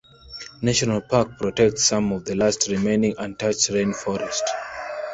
National 0.63 0.99
parks 1.01 1.35
protect 1.37 1.77
some 1.77 2.11
of 2.11 2.25
the 2.25 2.33
last 2.33 2.67
remaining 2.69 3.13
untouched 3.19 3.69
rain 3.69 3.93
forest. 3.93 4.49